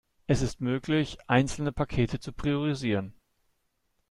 Es 0.25 0.41
ist 0.41 0.61
möglich, 0.61 1.19
einzelne 1.27 1.71
Pakete 1.71 2.19
zu 2.19 2.33
priorisieren. 2.33 3.13